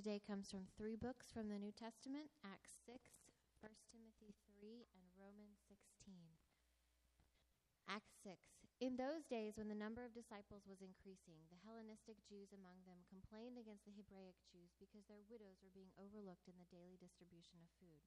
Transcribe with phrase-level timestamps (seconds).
[0.00, 2.96] today comes from three books from the New Testament Acts 6,
[3.60, 6.16] 1 Timothy 3, and Romans 16.
[7.84, 8.32] Acts 6.
[8.80, 13.04] In those days, when the number of disciples was increasing, the Hellenistic Jews among them
[13.12, 17.60] complained against the Hebraic Jews because their widows were being overlooked in the daily distribution
[17.60, 18.00] of food.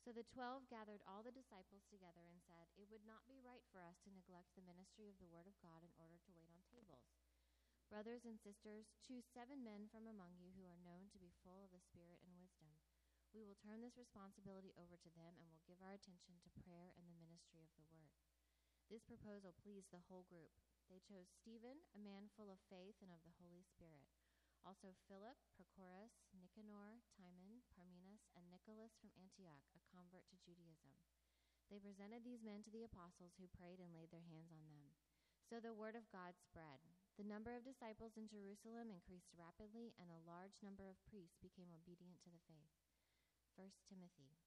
[0.00, 3.68] So the twelve gathered all the disciples together and said, It would not be right
[3.68, 6.48] for us to neglect the ministry of the Word of God in order to wait
[6.48, 7.12] on tables.
[7.90, 11.58] Brothers and sisters, choose seven men from among you who are known to be full
[11.58, 12.70] of the Spirit and wisdom.
[13.34, 16.94] We will turn this responsibility over to them and will give our attention to prayer
[16.94, 18.14] and the ministry of the Word.
[18.86, 20.54] This proposal pleased the whole group.
[20.86, 24.06] They chose Stephen, a man full of faith and of the Holy Spirit.
[24.62, 30.94] Also Philip, Prochorus, Nicanor, Timon, Parmenas, and Nicholas from Antioch, a convert to Judaism.
[31.66, 34.94] They presented these men to the apostles who prayed and laid their hands on them.
[35.50, 36.86] So the word of God spread.
[37.20, 41.68] The number of disciples in Jerusalem increased rapidly, and a large number of priests became
[41.68, 42.72] obedient to the faith.
[43.60, 44.40] 1 Timothy.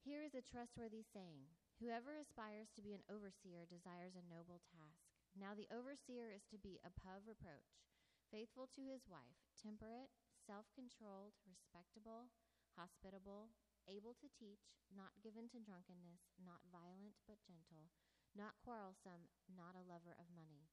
[0.00, 1.44] Here is a trustworthy saying
[1.76, 5.04] Whoever aspires to be an overseer desires a noble task.
[5.36, 7.84] Now the overseer is to be above reproach,
[8.32, 10.08] faithful to his wife, temperate,
[10.40, 12.32] self controlled, respectable,
[12.80, 13.52] hospitable,
[13.84, 17.92] able to teach, not given to drunkenness, not violent but gentle,
[18.32, 20.72] not quarrelsome, not a lover of money.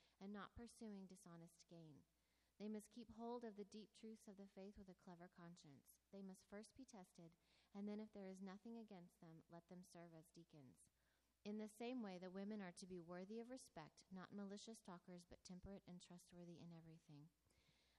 [0.21, 2.05] and not pursuing dishonest gain.
[2.61, 5.97] They must keep hold of the deep truths of the faith with a clever conscience.
[6.13, 7.33] They must first be tested,
[7.73, 10.85] and then, if there is nothing against them, let them serve as deacons.
[11.41, 15.25] In the same way, the women are to be worthy of respect, not malicious talkers,
[15.25, 17.33] but temperate and trustworthy in everything.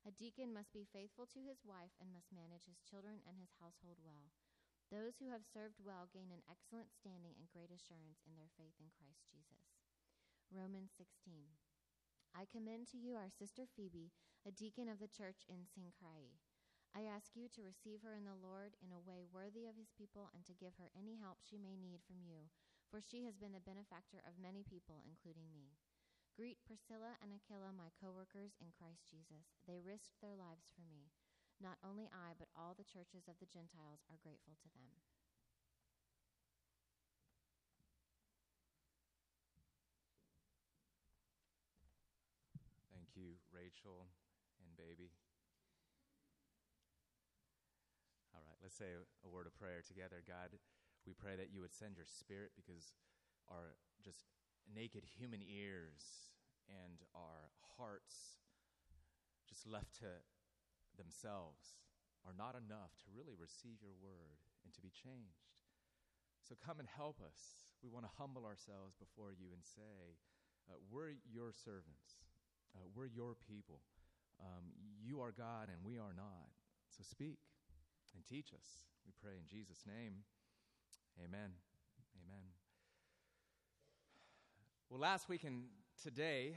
[0.06, 3.50] A deacon must be faithful to his wife and must manage his children and his
[3.58, 4.30] household well.
[4.94, 8.78] Those who have served well gain an excellent standing and great assurance in their faith
[8.78, 9.74] in Christ Jesus.
[10.52, 11.71] Romans 16.
[12.32, 14.08] I commend to you our sister Phoebe,
[14.48, 16.40] a deacon of the church in Cenchreae.
[16.96, 19.92] I ask you to receive her in the Lord in a way worthy of his
[19.92, 22.48] people and to give her any help she may need from you,
[22.88, 25.76] for she has been the benefactor of many people, including me.
[26.32, 29.52] Greet Priscilla and Aquila, my co workers in Christ Jesus.
[29.68, 31.12] They risked their lives for me.
[31.60, 35.11] Not only I, but all the churches of the Gentiles are grateful to them.
[43.12, 44.08] You, Rachel
[44.64, 45.12] and baby.
[48.32, 50.24] All right, let's say a, a, word of prayer together.
[50.24, 50.56] God,
[51.04, 52.96] we pray that you would send your spirit because
[53.52, 54.24] our just
[54.64, 56.32] naked human ears
[56.72, 58.40] and our hearts,
[59.44, 60.24] just left to
[60.96, 61.76] themselves,
[62.24, 65.52] are not enough to really receive your word and to be changed.
[66.40, 67.76] So come and help us.
[67.84, 70.16] We want to humble ourselves before you and say,
[70.72, 72.24] uh, We're your servants.
[72.74, 73.80] Uh, we're your people.
[74.40, 74.64] Um,
[75.02, 76.50] you are God and we are not.
[76.88, 77.38] So speak
[78.14, 78.66] and teach us.
[79.06, 80.24] We pray in Jesus' name.
[81.18, 81.52] Amen.
[82.24, 82.44] Amen.
[84.88, 85.64] Well, last week and
[86.02, 86.56] today,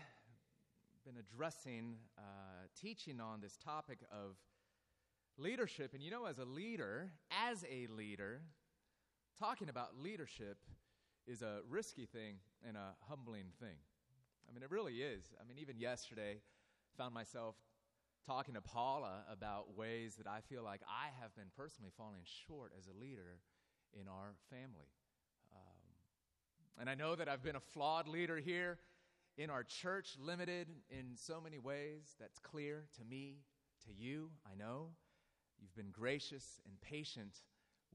[1.06, 2.22] been addressing, uh,
[2.82, 4.38] teaching on this topic of
[5.38, 5.94] leadership.
[5.94, 7.12] And you know, as a leader,
[7.47, 8.42] as a leader,
[9.40, 10.58] talking about leadership
[11.28, 12.38] is a risky thing
[12.68, 13.78] and a humbling thing.
[14.50, 15.33] I mean, it really is.
[15.39, 16.39] I mean, even yesterday,
[16.97, 17.56] found myself
[18.25, 22.72] talking to Paula about ways that I feel like I have been personally falling short
[22.78, 23.39] as a leader
[23.94, 24.89] in our family.
[25.53, 28.79] Um, and I know that I've been a flawed leader here
[29.38, 32.16] in our church, limited in so many ways.
[32.19, 33.39] That's clear to me,
[33.85, 34.89] to you, I know.
[35.59, 37.41] You've been gracious and patient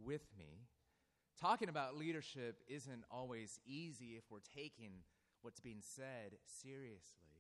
[0.03, 0.67] with me.
[1.41, 4.93] Talking about leadership isn't always easy if we're taking
[5.43, 7.31] what's being said seriously.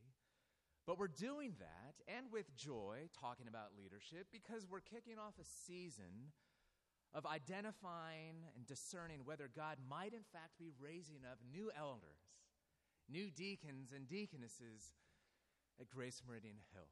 [0.86, 5.44] But we're doing that and with joy, talking about leadership, because we're kicking off a
[5.44, 6.32] season
[7.14, 12.22] of identifying and discerning whether God might, in fact, be raising up new elders,
[13.08, 14.94] new deacons and deaconesses
[15.80, 16.88] at Grace Meridian Hill.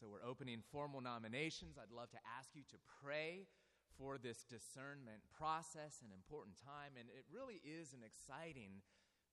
[0.00, 1.76] So we're opening formal nominations.
[1.78, 3.46] I'd love to ask you to pray
[3.98, 8.80] for this discernment process, an important time, and it really is an exciting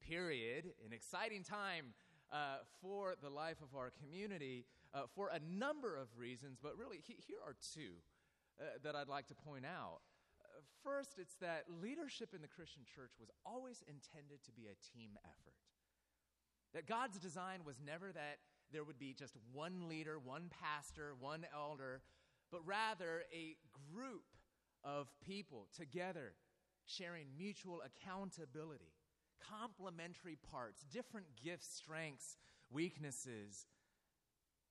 [0.08, 1.94] period, an exciting time
[2.32, 6.98] uh, for the life of our community uh, for a number of reasons, but really,
[7.06, 8.02] he, here are two.
[8.60, 10.00] uh, that I'd like to point out.
[10.84, 15.12] First, it's that leadership in the Christian church was always intended to be a team
[15.24, 15.56] effort.
[16.74, 18.40] That God's design was never that
[18.72, 22.02] there would be just one leader, one pastor, one elder,
[22.52, 23.56] but rather a
[23.94, 24.26] group
[24.84, 26.34] of people together
[26.86, 28.94] sharing mutual accountability,
[29.48, 32.38] complementary parts, different gifts, strengths,
[32.72, 33.68] weaknesses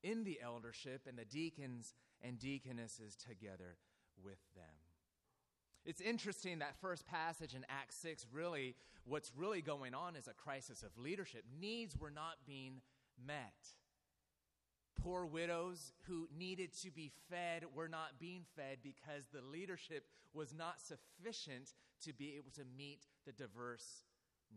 [0.03, 3.77] in the eldership, and the deacons and deaconesses together
[4.23, 4.65] with them.
[5.85, 8.75] It's interesting that first passage in Acts 6 really,
[9.05, 11.45] what's really going on is a crisis of leadership.
[11.61, 12.83] Needs were not being
[13.27, 13.55] met.
[15.01, 20.05] Poor widows who needed to be fed were not being fed because the leadership
[20.35, 21.73] was not sufficient
[22.05, 24.03] to be able to meet the diverse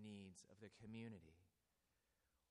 [0.04, 1.36] needs of the community.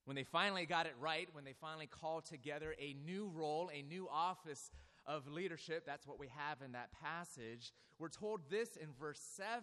[0.04, 3.82] When they finally got it right, when they finally called together a new role, a
[3.82, 4.72] new office
[5.06, 7.72] of leadership, that's what we have in that passage.
[7.98, 9.62] We're told this in verse 7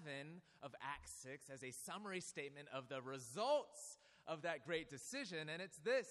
[0.62, 3.98] of Acts 6 as a summary statement of the results
[4.28, 6.08] of that great decision, and it's this.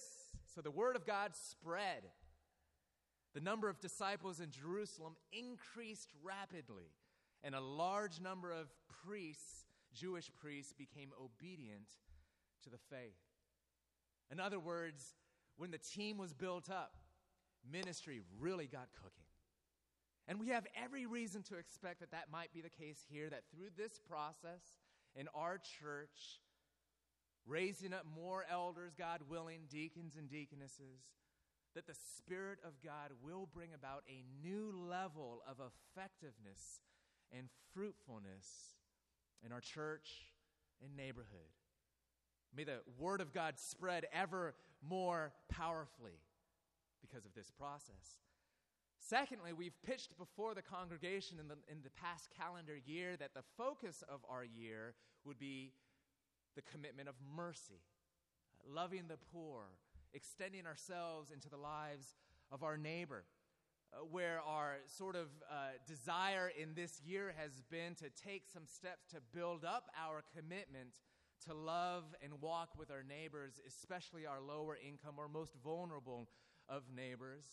[0.55, 2.05] So the word of God spread.
[3.35, 6.91] The number of disciples in Jerusalem increased rapidly,
[7.45, 8.69] and a large number of
[9.05, 9.66] priests,
[9.99, 11.89] Jewish priests, became obedient
[12.65, 13.19] to the faith.
[14.31, 15.15] In other words,
[15.57, 16.93] when the team was built up,
[17.71, 19.25] ministry really got cooking.
[20.29, 23.45] And we have every reason to expect that that might be the case here, that
[23.55, 24.75] through this process
[25.15, 26.41] in our church,
[27.47, 31.01] raising up more elders, God willing, deacons and deaconesses,
[31.75, 36.81] that the Spirit of God will bring about a new level of effectiveness
[37.31, 38.75] and fruitfulness
[39.44, 40.33] in our church
[40.83, 41.50] and neighborhood.
[42.55, 44.55] May the Word of God spread ever
[44.87, 46.21] more powerfully
[47.00, 48.19] because of this process.
[48.99, 53.44] Secondly, we've pitched before the congregation in the, in the past calendar year that the
[53.56, 54.94] focus of our year
[55.25, 55.73] would be
[56.56, 57.83] the commitment of mercy,
[58.67, 59.62] loving the poor,
[60.15, 62.17] extending ourselves into the lives
[62.50, 63.25] of our neighbor.
[63.97, 65.55] Uh, where our sort of uh,
[65.87, 71.01] desire in this year has been to take some steps to build up our commitment
[71.47, 76.29] to love and walk with our neighbors, especially our lower income or most vulnerable
[76.69, 77.45] of neighbors.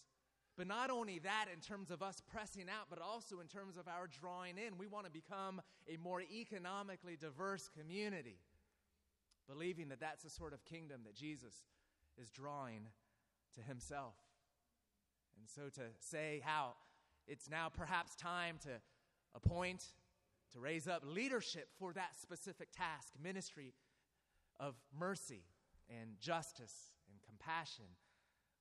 [0.58, 3.88] But not only that, in terms of us pressing out, but also in terms of
[3.88, 4.78] our drawing in.
[4.78, 8.38] We want to become a more economically diverse community,
[9.48, 11.64] believing that that's the sort of kingdom that Jesus
[12.22, 12.88] is drawing
[13.56, 14.16] to himself.
[15.38, 16.74] And so to say how
[17.28, 18.70] it's now perhaps time to
[19.36, 19.86] appoint,
[20.54, 23.74] to raise up leadership for that specific task, ministry
[24.60, 25.44] of mercy
[25.90, 27.86] and justice and compassion.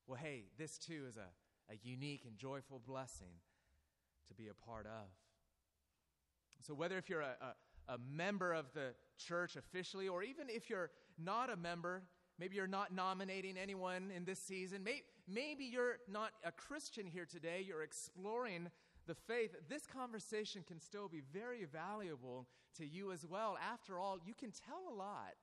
[0.06, 1.28] Well, hey, this too is a
[1.70, 3.40] a unique and joyful blessing
[4.28, 5.08] to be a part of.
[6.60, 7.36] So, whether if you're a,
[7.88, 12.02] a, a, member of the church officially, or even if you're not a member,
[12.38, 14.84] maybe you're not nominating anyone in this season,
[15.28, 18.70] maybe, you're not a Christian here today, you're exploring
[19.06, 22.46] the faith, this conversation can still be very valuable
[22.76, 23.58] to you as well.
[23.72, 25.34] After all, you can tell a lot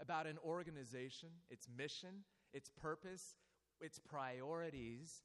[0.00, 3.34] about an organization, its mission, its purpose,
[3.80, 5.22] its priorities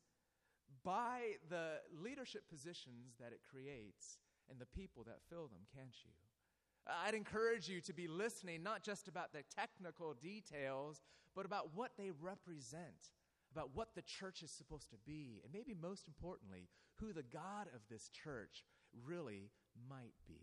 [0.83, 4.17] by the leadership positions that it creates
[4.49, 6.11] and the people that fill them, can't you?
[6.87, 11.01] I'd encourage you to be listening not just about the technical details,
[11.35, 13.11] but about what they represent,
[13.51, 16.67] about what the church is supposed to be, and maybe most importantly,
[16.99, 18.65] who the God of this church
[19.05, 19.49] really
[19.89, 20.41] might be.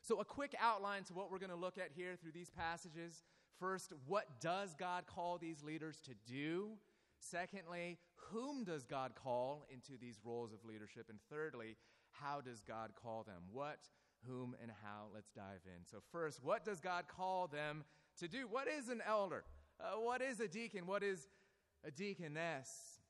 [0.00, 3.22] So, a quick outline to what we're going to look at here through these passages.
[3.60, 6.70] First, what does God call these leaders to do?
[7.18, 11.06] Secondly, whom does God call into these roles of leadership?
[11.08, 11.76] And thirdly,
[12.10, 13.42] how does God call them?
[13.52, 13.78] What,
[14.26, 15.06] whom, and how?
[15.14, 15.84] Let's dive in.
[15.84, 17.84] So, first, what does God call them
[18.18, 18.46] to do?
[18.48, 19.44] What is an elder?
[19.80, 20.86] Uh, what is a deacon?
[20.86, 21.28] What is
[21.84, 23.00] a deaconess?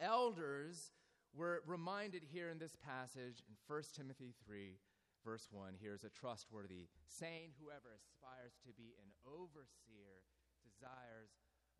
[0.00, 0.92] Elders
[1.34, 4.76] were reminded here in this passage in 1 Timothy 3,
[5.24, 5.74] verse 1.
[5.80, 10.26] Here's a trustworthy saying Whoever aspires to be an overseer
[10.62, 11.32] desires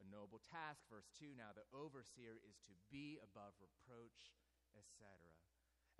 [0.02, 0.82] a noble task.
[0.90, 4.34] Verse 2 Now the overseer is to be above reproach,
[4.75, 5.14] etc.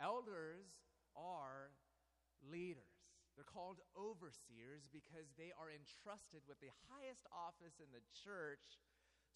[0.02, 0.82] Elders
[1.14, 1.70] are
[2.44, 3.11] leaders.
[3.34, 8.82] They're called overseers because they are entrusted with the highest office in the church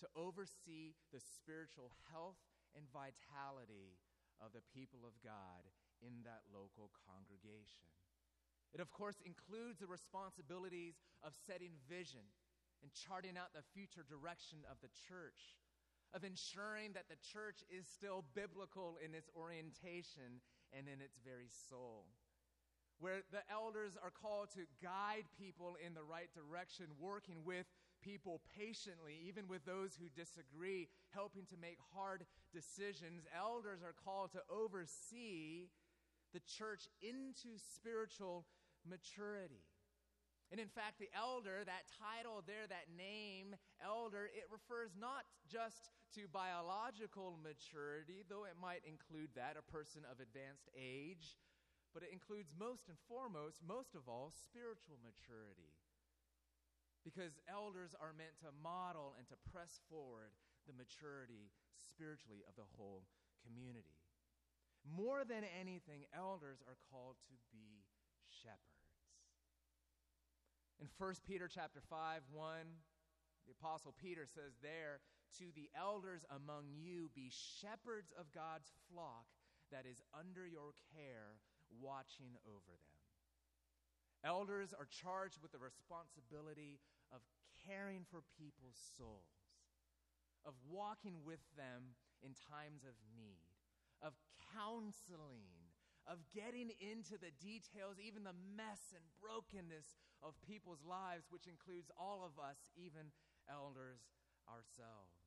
[0.04, 2.36] to oversee the spiritual health
[2.76, 3.96] and vitality
[4.36, 5.64] of the people of God
[6.04, 7.88] in that local congregation.
[8.76, 12.28] It, of course, includes the responsibilities of setting vision
[12.84, 15.56] and charting out the future direction of the church,
[16.12, 20.44] of ensuring that the church is still biblical in its orientation
[20.76, 22.12] and in its very soul.
[22.98, 27.66] Where the elders are called to guide people in the right direction, working with
[28.02, 33.24] people patiently, even with those who disagree, helping to make hard decisions.
[33.36, 35.68] Elders are called to oversee
[36.32, 38.46] the church into spiritual
[38.88, 39.64] maturity.
[40.50, 45.90] And in fact, the elder, that title there, that name, elder, it refers not just
[46.14, 51.34] to biological maturity, though it might include that, a person of advanced age,
[51.96, 55.72] but it includes most and foremost, most of all, spiritual maturity.
[57.00, 60.36] Because elders are meant to model and to press forward
[60.68, 63.08] the maturity spiritually of the whole
[63.40, 63.96] community.
[64.84, 67.88] More than anything, elders are called to be
[68.28, 68.92] shepherds.
[70.76, 72.36] In 1 Peter chapter 5, 1,
[73.48, 75.00] the apostle Peter says there,
[75.40, 79.32] to the elders among you be shepherds of God's flock
[79.72, 82.96] that is under your care, watching over them.
[84.24, 86.80] Elders are charged with the responsibility
[87.14, 87.22] of
[87.66, 89.54] caring for people's souls,
[90.44, 93.54] of walking with them in times of need,
[94.02, 94.18] of
[94.54, 95.70] counseling,
[96.06, 101.90] of getting into the details, even the mess and brokenness of people's lives, which includes
[101.98, 103.10] all of us, even
[103.50, 104.06] elders
[104.46, 105.18] ourselves.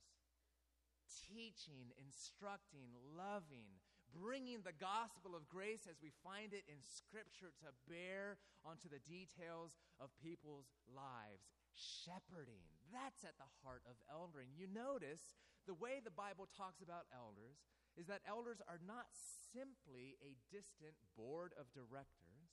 [1.07, 3.83] Teaching, instructing, loving,
[4.15, 9.03] bringing the gospel of grace as we find it in Scripture to bear onto the
[9.05, 12.65] details of people's lives shepherding.
[12.91, 14.51] That's at the heart of eldering.
[14.57, 15.37] You notice
[15.69, 17.61] the way the Bible talks about elders
[17.95, 19.07] is that elders are not
[19.53, 22.51] simply a distant board of directors,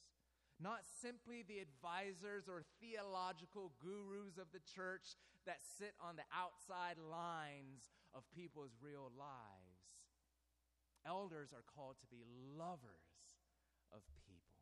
[0.60, 6.98] not simply the advisors or theological gurus of the church that sit on the outside
[6.98, 9.65] lines of people's real lives.
[11.06, 12.26] Elders are called to be
[12.58, 13.30] lovers
[13.94, 14.58] of people.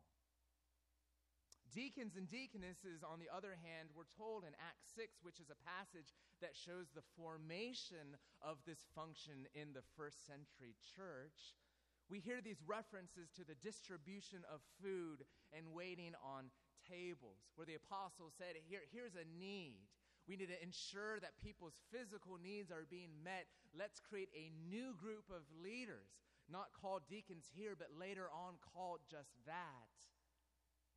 [1.74, 5.58] Deacons and deaconesses, on the other hand, we're told in Acts 6, which is a
[5.66, 11.58] passage that shows the formation of this function in the first century church.
[12.06, 16.54] We hear these references to the distribution of food and waiting on
[16.86, 19.90] tables, where the apostles said, Here, Here's a need.
[20.28, 23.44] We need to ensure that people's physical needs are being met.
[23.76, 26.08] Let's create a new group of leaders,
[26.50, 29.94] not called deacons here, but later on called just that.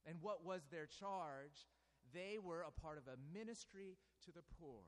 [0.06, 1.68] And what was their charge?
[2.14, 4.84] They were a part of a ministry to the poor,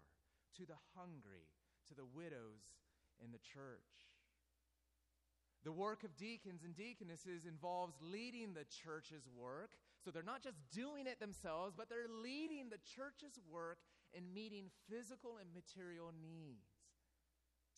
[0.57, 1.51] to the hungry,
[1.87, 2.79] to the widows
[3.23, 4.09] in the church.
[5.65, 9.71] The work of deacons and deaconesses involves leading the church's work.
[9.99, 13.79] So they're not just doing it themselves, but they're leading the church's work
[14.13, 16.78] in meeting physical and material needs.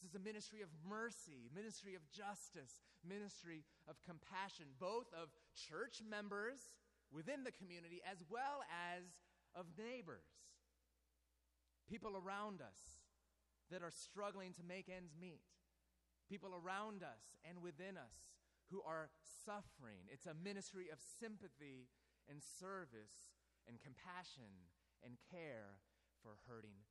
[0.02, 6.02] This is a ministry of mercy, ministry of justice, ministry of compassion, both of church
[6.02, 6.82] members
[7.14, 9.06] within the community as well as
[9.54, 10.26] of neighbors,
[11.86, 13.06] people around us
[13.70, 15.46] that are struggling to make ends meet,
[16.28, 18.42] people around us and within us
[18.72, 19.14] who are
[19.46, 20.10] suffering.
[20.10, 21.94] It's a ministry of sympathy
[22.26, 24.66] and service and compassion
[25.06, 25.78] and care
[26.24, 26.90] for hurting.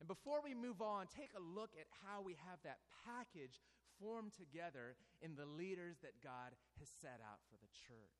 [0.00, 3.60] And before we move on, take a look at how we have that package
[4.00, 8.16] formed together in the leaders that God has set out for the church.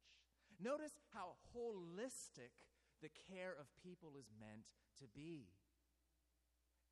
[0.60, 2.52] Notice how holistic
[3.00, 4.68] the care of people is meant
[5.00, 5.48] to be.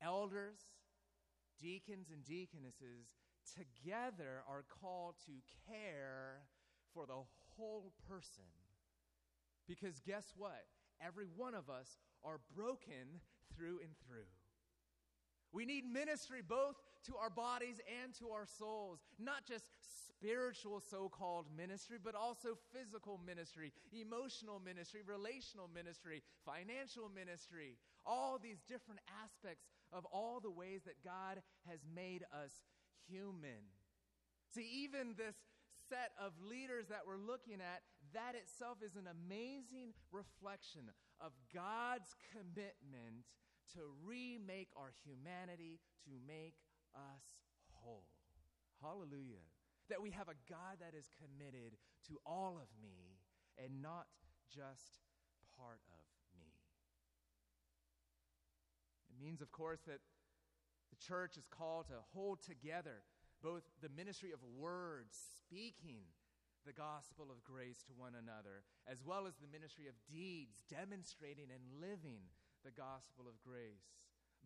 [0.01, 0.73] Elders,
[1.61, 3.13] deacons, and deaconesses
[3.45, 5.33] together are called to
[5.69, 6.41] care
[6.93, 7.21] for the
[7.55, 8.49] whole person.
[9.67, 10.65] Because guess what?
[10.99, 13.21] Every one of us are broken
[13.55, 14.33] through and through.
[15.51, 16.75] We need ministry both
[17.05, 19.65] to our bodies and to our souls, not just
[20.19, 28.37] spiritual so called ministry, but also physical ministry, emotional ministry, relational ministry, financial ministry, all
[28.37, 32.51] these different aspects of all the ways that God has made us
[33.07, 33.71] human.
[34.53, 35.35] See, even this
[35.89, 37.81] set of leaders that we're looking at,
[38.13, 40.91] that itself is an amazing reflection
[41.21, 43.25] of God's commitment
[43.73, 46.55] to remake our humanity, to make
[46.95, 47.39] us
[47.83, 48.05] whole.
[48.81, 49.43] Hallelujah.
[49.89, 53.19] That we have a God that is committed to all of me
[53.57, 54.07] and not
[54.47, 55.03] just
[55.57, 56.05] part of
[56.37, 56.53] me.
[59.09, 59.99] It means, of course, that
[60.89, 63.03] the church is called to hold together
[63.41, 66.03] both the ministry of words, speaking
[66.65, 71.47] the gospel of grace to one another, as well as the ministry of deeds, demonstrating
[71.47, 72.27] and living
[72.63, 73.99] the gospel of grace.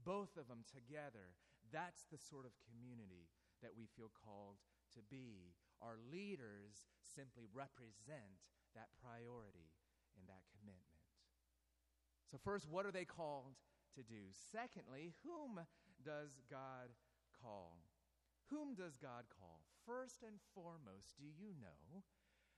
[0.03, 1.33] Both of them together.
[1.71, 3.29] That's the sort of community
[3.61, 4.59] that we feel called
[4.93, 5.55] to be.
[5.81, 8.39] our leaders simply represent
[8.71, 9.73] that priority
[10.15, 11.03] and that commitment.
[12.29, 13.57] So, first, what are they called
[13.97, 14.31] to do?
[14.31, 15.59] Secondly, whom
[16.05, 16.93] does God
[17.41, 17.83] call?
[18.49, 19.65] Whom does God call?
[19.85, 22.03] First and foremost, do you know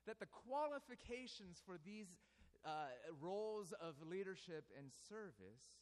[0.05, 2.19] that the qualifications for these
[2.65, 2.89] uh,
[3.21, 5.77] roles of leadership and service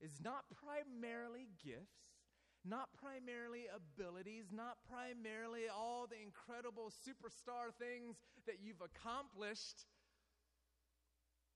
[0.00, 2.18] is not primarily gifts,
[2.64, 8.16] not primarily abilities, not primarily all the incredible superstar things
[8.46, 9.86] that you've accomplished.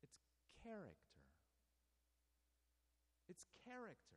[0.03, 0.23] It's
[0.63, 1.21] character.
[3.29, 4.11] It's character.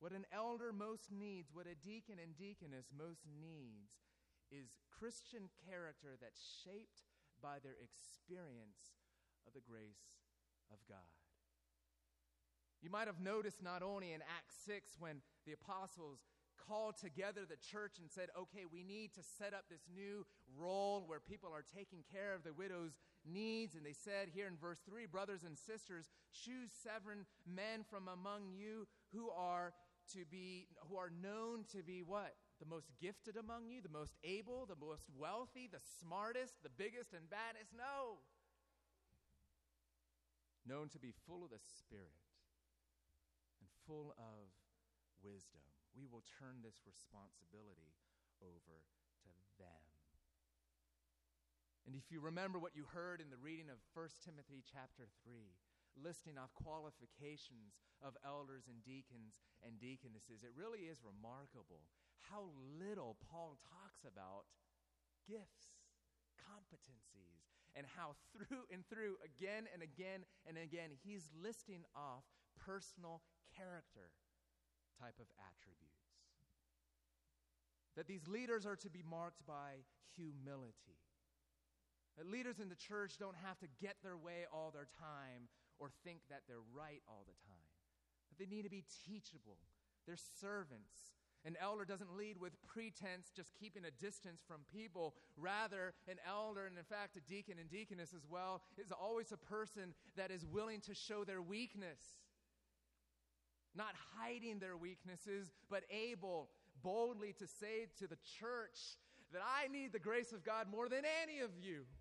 [0.00, 3.90] What an elder most needs, what a deacon and deaconess most needs,
[4.50, 7.07] is Christian character that's shaped
[7.42, 8.98] by their experience
[9.46, 10.18] of the grace
[10.72, 11.12] of God.
[12.82, 16.20] You might have noticed not only in Acts 6 when the apostles
[16.68, 20.26] called together the church and said, okay, we need to set up this new
[20.56, 23.74] role where people are taking care of the widow's needs.
[23.74, 28.52] And they said here in verse 3 Brothers and sisters, choose seven men from among
[28.52, 29.72] you who are
[30.12, 32.34] to be, who are known to be what?
[32.58, 37.14] The most gifted among you, the most able, the most wealthy, the smartest, the biggest
[37.14, 37.70] and baddest?
[37.70, 38.18] No.
[40.66, 42.18] Known to be full of the Spirit
[43.62, 44.50] and full of
[45.22, 45.62] wisdom.
[45.94, 47.94] We will turn this responsibility
[48.42, 48.82] over
[49.22, 49.82] to them.
[51.88, 55.56] And if you remember what you heard in the reading of 1 Timothy chapter 3,
[55.96, 61.88] listing off qualifications of elders and deacons and deaconesses, it really is remarkable
[62.26, 64.44] how little Paul talks about
[65.26, 65.78] gifts,
[66.38, 67.46] competencies,
[67.76, 72.24] and how through and through, again and again and again, he's listing off
[72.58, 73.22] personal
[73.54, 74.10] character
[74.98, 76.18] type of attributes.
[77.96, 80.98] That these leaders are to be marked by humility.
[82.16, 85.46] That leaders in the church don't have to get their way all their time
[85.78, 87.70] or think that they're right all the time.
[88.30, 89.58] That they need to be teachable.
[90.06, 91.14] They're servants.
[91.44, 95.14] An elder doesn't lead with pretense, just keeping a distance from people.
[95.36, 99.36] Rather, an elder, and in fact, a deacon and deaconess as well, is always a
[99.36, 102.18] person that is willing to show their weakness
[103.78, 106.50] not hiding their weaknesses, but able
[106.82, 108.98] boldly to say to the church
[109.32, 111.84] that I need the grace of God more than any of you.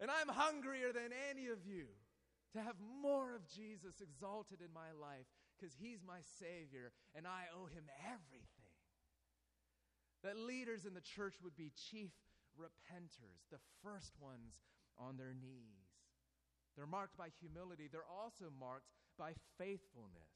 [0.00, 1.86] And I'm hungrier than any of you
[2.52, 7.46] to have more of Jesus exalted in my life because he's my Savior and I
[7.54, 8.74] owe him everything.
[10.22, 12.10] That leaders in the church would be chief
[12.58, 14.62] repenters, the first ones
[14.98, 15.90] on their knees.
[16.76, 17.88] They're marked by humility.
[17.90, 20.34] They're also marked by faithfulness.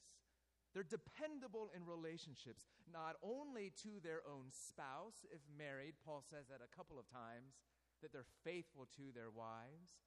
[0.74, 6.60] They're dependable in relationships, not only to their own spouse, if married, Paul says that
[6.62, 7.56] a couple of times,
[8.02, 9.98] that they're faithful to their wives,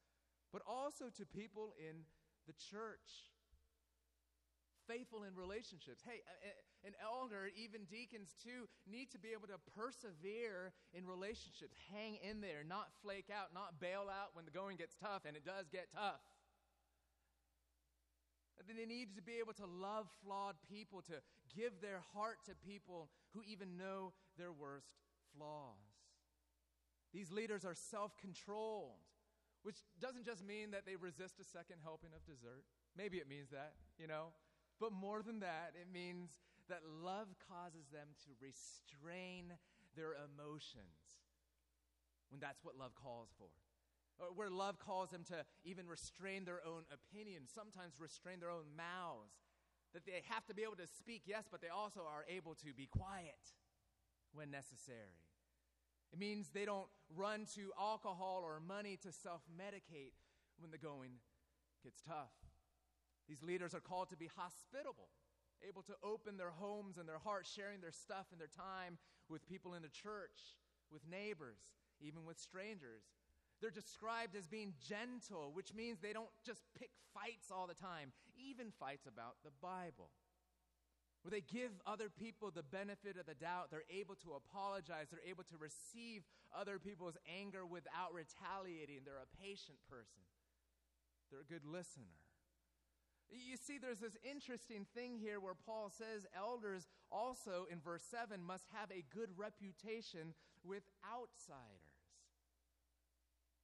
[0.53, 2.05] but also to people in
[2.47, 3.33] the church.
[4.91, 6.03] Faithful in relationships.
[6.03, 6.19] Hey,
[6.83, 11.79] an elder, even deacons too, need to be able to persevere in relationships.
[11.95, 15.37] Hang in there, not flake out, not bail out when the going gets tough, and
[15.37, 16.19] it does get tough.
[18.67, 21.23] Then They need to be able to love flawed people, to
[21.55, 24.91] give their heart to people who even know their worst
[25.35, 25.87] flaws.
[27.13, 29.07] These leaders are self controlled,
[29.63, 32.65] which doesn't just mean that they resist a second helping of dessert.
[32.97, 34.33] Maybe it means that, you know.
[34.81, 39.53] But more than that, it means that love causes them to restrain
[39.95, 41.21] their emotions
[42.31, 43.45] when that's what love calls for
[44.17, 48.73] Or where love calls them to even restrain their own opinions, sometimes restrain their own
[48.75, 49.37] mouths.
[49.93, 52.73] That they have to be able to speak, yes, but they also are able to
[52.73, 53.53] be quiet
[54.33, 55.19] when necessary.
[56.13, 60.15] It means they don't run to alcohol or money to self medicate
[60.57, 61.19] when the going
[61.83, 62.40] gets tough.
[63.31, 65.07] These leaders are called to be hospitable,
[65.65, 68.97] able to open their homes and their hearts, sharing their stuff and their time
[69.29, 70.59] with people in the church,
[70.91, 71.63] with neighbors,
[72.01, 73.07] even with strangers.
[73.61, 78.11] They're described as being gentle, which means they don't just pick fights all the time,
[78.35, 80.11] even fights about the Bible.
[81.23, 85.23] Where they give other people the benefit of the doubt, they're able to apologize, they're
[85.23, 89.07] able to receive other people's anger without retaliating.
[89.07, 90.27] They're a patient person,
[91.31, 92.19] they're a good listener.
[93.31, 98.43] You see, there's this interesting thing here where Paul says elders also, in verse 7,
[98.43, 101.91] must have a good reputation with outsiders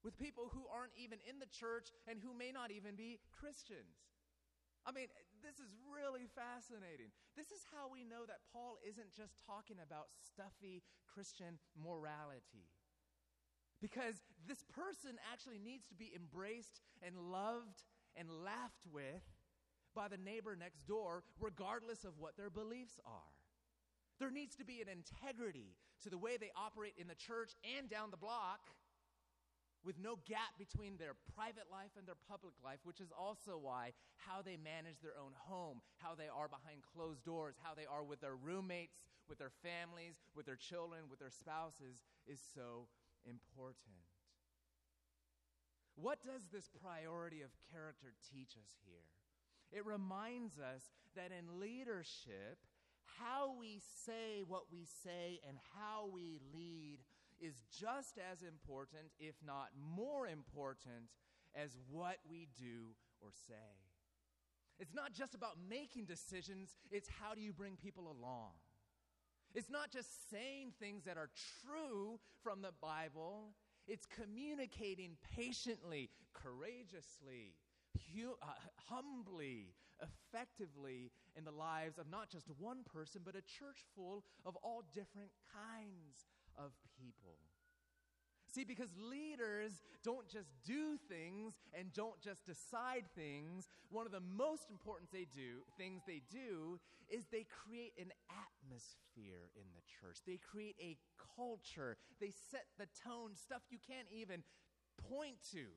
[0.07, 4.07] with people who aren't even in the church and who may not even be Christians.
[4.87, 5.11] I mean,
[5.43, 7.11] this is really fascinating.
[7.35, 10.79] This is how we know that Paul isn't just talking about stuffy
[11.11, 12.71] Christian morality.
[13.83, 17.83] Because this person actually needs to be embraced and loved
[18.15, 19.27] and laughed with
[19.97, 23.33] by the neighbor next door, regardless of what their beliefs are.
[24.21, 25.73] There needs to be an integrity
[26.05, 28.61] to the way they operate in the church and down the block
[29.81, 33.93] with no gap between their private life and their public life, which is also why
[34.17, 38.03] how they manage their own home, how they are behind closed doors, how they are
[38.03, 42.85] with their roommates, with their families, with their children, with their spouses is so
[43.25, 44.05] important.
[45.95, 49.16] What does this priority of character teach us here?
[49.71, 50.83] It reminds us
[51.15, 52.57] that in leadership,
[53.19, 56.99] how we say what we say and how we lead
[57.39, 61.09] is just as important, if not more important,
[61.55, 63.53] as what we do or say.
[64.79, 68.51] It's not just about making decisions, it's how do you bring people along.
[69.55, 71.29] It's not just saying things that are
[71.63, 73.53] true from the Bible,
[73.87, 77.55] it's communicating patiently, courageously,
[78.13, 78.45] hu- uh,
[78.89, 84.55] humbly, effectively in the lives of not just one person, but a church full of
[84.57, 86.25] all different kinds
[86.57, 87.37] of people.
[88.47, 93.67] See, because leaders don't just do things and don't just decide things.
[93.91, 96.79] One of the most important they do, things they do
[97.09, 100.19] is they create an atmosphere in the church.
[100.25, 100.97] They create a
[101.35, 101.97] culture.
[102.19, 104.43] They set the tone, stuff you can't even
[105.09, 105.67] point to.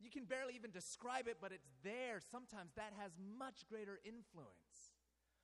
[0.00, 2.20] You can barely even describe it, but it's there.
[2.32, 4.96] Sometimes that has much greater influence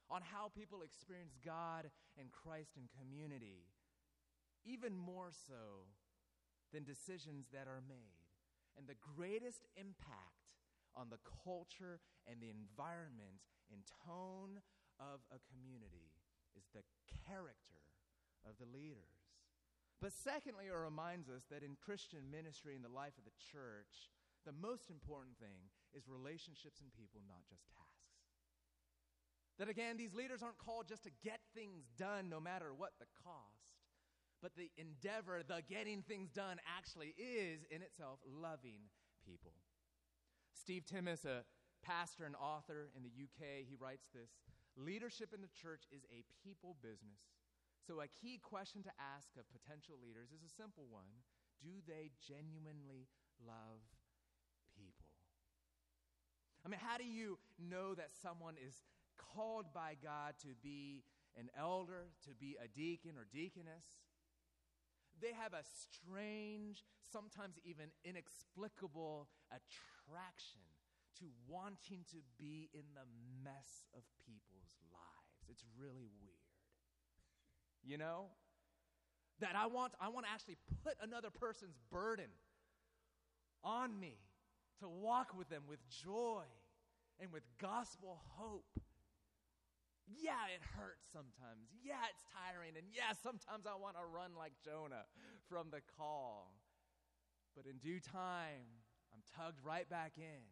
[0.08, 3.68] on how people experience God and Christ and community
[4.64, 5.86] even more so
[6.72, 8.26] than decisions that are made.
[8.76, 10.50] And the greatest impact
[10.96, 14.60] on the culture and the environment and tone
[14.98, 16.16] of a community
[16.56, 16.84] is the
[17.28, 17.84] character
[18.48, 19.36] of the leaders.
[20.00, 24.12] But secondly, it reminds us that in Christian ministry in the life of the church,
[24.46, 28.14] the most important thing is relationships and people, not just tasks.
[29.58, 33.10] That again, these leaders aren't called just to get things done no matter what the
[33.24, 33.76] cost
[34.42, 38.92] but the endeavor, the getting things done, actually is in itself loving
[39.24, 39.52] people.
[40.52, 41.44] Steve Timmis, a
[41.82, 44.30] pastor and author in the UK, he writes this
[44.76, 47.24] Leadership in the church is a people business.
[47.80, 51.24] So, a key question to ask of potential leaders is a simple one
[51.62, 53.08] Do they genuinely
[53.40, 53.82] love?
[56.66, 57.38] I mean, how do you
[57.70, 58.82] know that someone is
[59.16, 61.04] called by God to be
[61.38, 63.84] an elder, to be a deacon or deaconess?
[65.20, 70.60] they have a strange, sometimes even inexplicable attraction
[71.18, 73.06] to wanting to be in the
[73.42, 75.48] mess of people's lives.
[75.48, 76.36] It's really weird.
[77.82, 78.26] You know?
[79.40, 82.32] That I want I want to actually put another person's burden
[83.62, 84.16] on me
[84.80, 86.44] to walk with them with joy
[87.20, 88.64] and with gospel hope
[90.06, 91.66] yeah, it hurts sometimes.
[91.82, 92.78] Yeah, it's tiring.
[92.78, 95.02] And yeah, sometimes I want to run like Jonah
[95.50, 96.54] from the call.
[97.58, 98.70] But in due time,
[99.10, 100.46] I'm tugged right back in.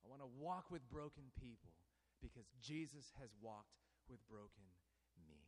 [0.00, 1.76] I want to walk with broken people
[2.24, 3.76] because Jesus has walked
[4.08, 4.64] with broken
[5.20, 5.44] me.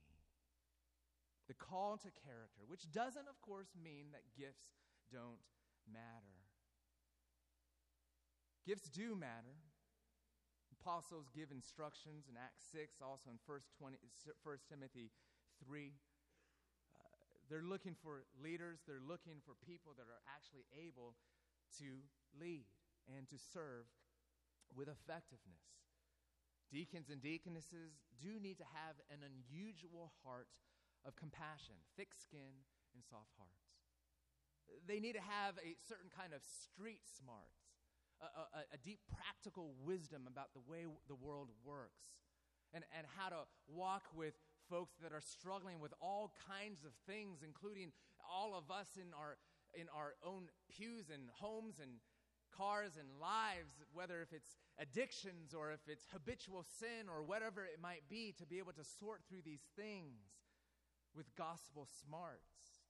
[1.48, 4.76] The call to character, which doesn't, of course, mean that gifts
[5.08, 5.40] don't
[5.88, 6.41] matter.
[8.66, 9.58] Gifts do matter
[10.82, 14.02] apostles give instructions in Acts 6, also in 1, 20,
[14.42, 15.14] 1 Timothy
[15.62, 15.94] 3.
[15.94, 17.06] Uh,
[17.46, 21.14] they're looking for leaders, they're looking for people that are actually able
[21.78, 22.02] to
[22.34, 22.66] lead
[23.06, 23.86] and to serve
[24.74, 25.86] with effectiveness.
[26.74, 30.50] Deacons and deaconesses do need to have an unusual heart
[31.06, 33.70] of compassion, thick skin, and soft hearts.
[34.88, 37.61] They need to have a certain kind of street smarts
[38.22, 42.14] a, a, deep practical wisdom about the way the world works
[42.72, 44.34] and, and how to walk with
[44.70, 49.36] folks that are struggling with all kinds of things, including all of us in our,
[49.74, 51.90] in our own pews and homes and
[52.56, 57.80] cars and lives, whether if it's addictions or if it's habitual sin or whatever it
[57.82, 60.20] might be, to be able to sort through these things
[61.16, 62.80] with gospel smarts.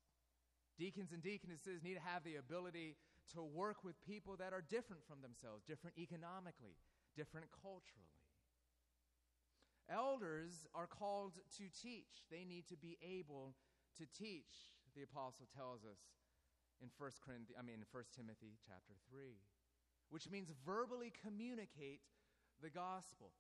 [0.78, 2.96] Deacons and deaconesses need to have the ability
[3.35, 6.76] to work with people that are different from themselves, different economically,
[7.16, 8.22] different culturally.
[9.88, 12.24] Elders are called to teach.
[12.30, 13.54] They need to be able
[13.98, 16.00] to teach, the apostle tells us
[16.80, 19.38] in 1 Corinthians, I mean in 1 Timothy chapter 3,
[20.11, 22.02] which means verbally communicate
[22.58, 23.30] the gospel.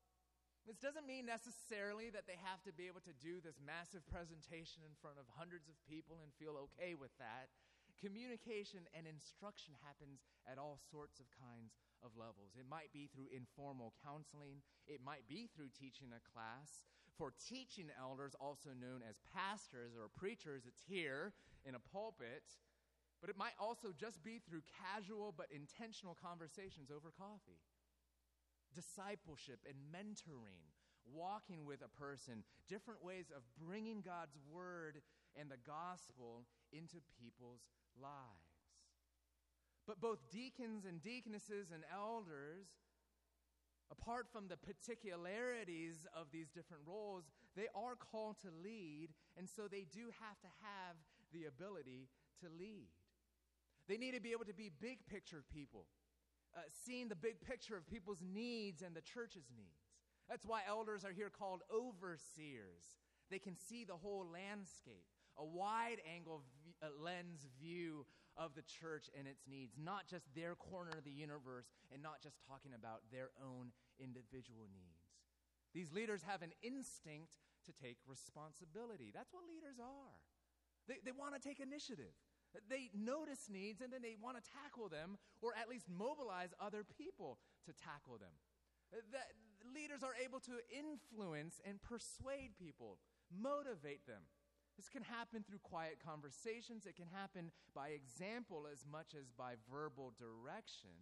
[0.62, 4.86] This doesn't mean necessarily that they have to be able to do this massive presentation
[4.86, 7.50] in front of hundreds of people and feel okay with that.
[8.00, 12.58] Communication and instruction happens at all sorts of kinds of levels.
[12.58, 16.84] It might be through informal counseling, it might be through teaching a class.
[17.18, 22.42] For teaching elders, also known as pastors or preachers, it's here in a pulpit.
[23.20, 27.62] But it might also just be through casual but intentional conversations over coffee.
[28.74, 30.74] Discipleship and mentoring,
[31.06, 35.02] walking with a person, different ways of bringing God's word
[35.38, 37.62] and the gospel into people's
[38.00, 38.62] lives.
[39.86, 42.68] But both deacons and deaconesses and elders,
[43.90, 47.24] apart from the particularities of these different roles,
[47.56, 50.96] they are called to lead, and so they do have to have
[51.32, 52.08] the ability
[52.40, 52.88] to lead.
[53.88, 55.86] They need to be able to be big picture people,
[56.56, 59.82] uh, seeing the big picture of people's needs and the church's needs.
[60.28, 63.02] That's why elders are here called overseers.
[63.30, 66.42] They can see the whole landscape, a wide angle
[67.00, 71.68] lens view of the church and its needs, not just their corner of the universe
[71.92, 75.12] and not just talking about their own individual needs.
[75.74, 79.12] These leaders have an instinct to take responsibility.
[79.12, 80.16] That's what leaders are.
[80.88, 82.12] They, they want to take initiative.
[82.68, 86.84] They notice needs and then they want to tackle them or at least mobilize other
[86.84, 88.36] people to tackle them.
[88.92, 89.32] That
[89.72, 92.98] leaders are able to influence and persuade people,
[93.32, 94.28] motivate them.
[94.76, 96.86] This can happen through quiet conversations.
[96.86, 100.96] It can happen by example as much as by verbal direction.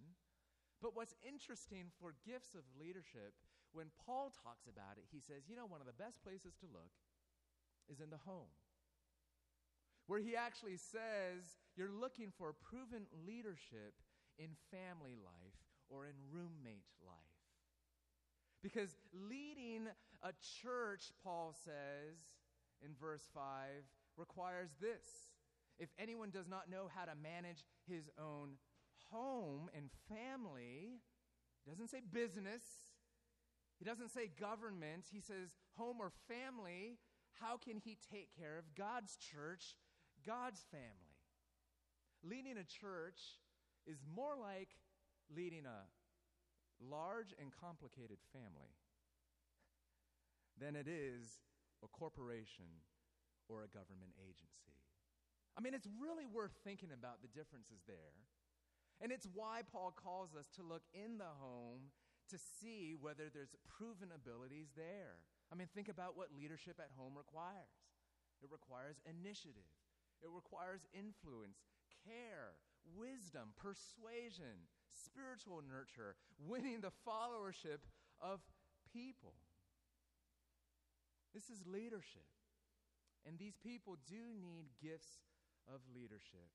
[0.82, 3.36] But what's interesting for gifts of leadership,
[3.72, 6.66] when Paul talks about it, he says, you know, one of the best places to
[6.66, 6.90] look
[7.88, 8.50] is in the home.
[10.06, 13.94] Where he actually says, you're looking for proven leadership
[14.38, 17.38] in family life or in roommate life.
[18.62, 19.86] Because leading
[20.22, 22.18] a church, Paul says,
[22.84, 23.42] in verse 5
[24.16, 25.34] requires this.
[25.78, 28.56] If anyone does not know how to manage his own
[29.10, 31.00] home and family,
[31.64, 32.62] he doesn't say business,
[33.78, 36.98] he doesn't say government, he says home or family,
[37.40, 39.76] how can he take care of God's church,
[40.26, 41.16] God's family?
[42.22, 43.40] Leading a church
[43.86, 44.68] is more like
[45.34, 45.88] leading a
[46.84, 48.76] large and complicated family
[50.60, 51.26] than it is
[51.84, 52.84] a corporation,
[53.50, 54.78] or a government agency.
[55.58, 58.14] I mean, it's really worth thinking about the differences there.
[59.02, 61.90] And it's why Paul calls us to look in the home
[62.30, 65.24] to see whether there's proven abilities there.
[65.50, 67.74] I mean, think about what leadership at home requires
[68.40, 69.68] it requires initiative,
[70.24, 71.60] it requires influence,
[72.08, 72.56] care,
[72.96, 77.84] wisdom, persuasion, spiritual nurture, winning the followership
[78.16, 78.40] of
[78.88, 79.36] people.
[81.34, 82.26] This is leadership.
[83.26, 85.20] And these people do need gifts
[85.68, 86.50] of leadership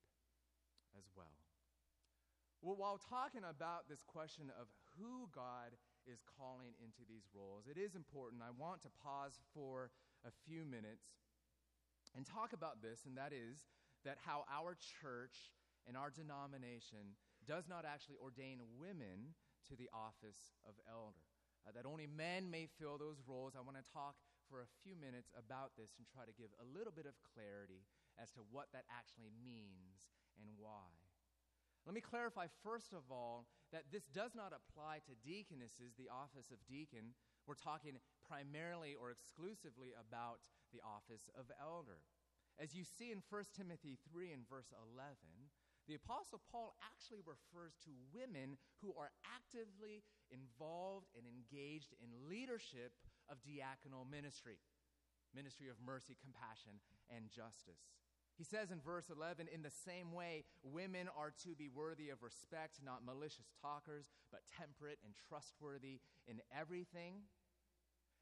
[0.97, 1.37] as well.
[2.61, 4.65] Well, while talking about this question of
[4.97, 5.77] who God
[6.09, 8.41] is calling into these roles, it is important.
[8.41, 9.91] I want to pause for
[10.25, 11.05] a few minutes
[12.17, 13.69] and talk about this, and that is
[14.01, 15.53] that how our church
[15.85, 17.13] and our denomination
[17.45, 19.37] does not actually ordain women
[19.69, 21.21] to the office of elder.
[21.65, 23.53] Uh, that only men may fill those roles.
[23.53, 24.17] I want to talk
[24.49, 27.85] for a few minutes about this and try to give a little bit of clarity
[28.15, 30.93] as to what that actually means and why.
[31.85, 36.49] Let me clarify, first of all, that this does not apply to deaconesses, the office
[36.49, 37.13] of deacon.
[37.45, 40.41] We're talking primarily or exclusively about
[40.73, 42.01] the office of elder.
[42.57, 45.13] As you see in 1 Timothy 3 and verse 11,
[45.85, 50.01] the Apostle Paul actually refers to women who are actively
[50.33, 52.97] involved and engaged in leadership
[53.29, 54.57] of diaconal ministry
[55.35, 56.79] ministry of mercy, compassion,
[57.11, 57.91] and justice.
[58.39, 62.23] He says in verse 11, in the same way, women are to be worthy of
[62.23, 67.27] respect, not malicious talkers, but temperate and trustworthy in everything.